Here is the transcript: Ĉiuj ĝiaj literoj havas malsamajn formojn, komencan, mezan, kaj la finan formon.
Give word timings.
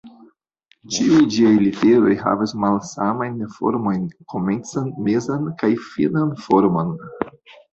Ĉiuj 0.93 1.19
ĝiaj 1.33 1.51
literoj 1.65 2.15
havas 2.21 2.55
malsamajn 2.63 3.35
formojn, 3.59 4.01
komencan, 4.35 4.89
mezan, 5.11 5.47
kaj 5.61 5.71
la 5.77 5.87
finan 5.93 6.33
formon. 6.49 6.91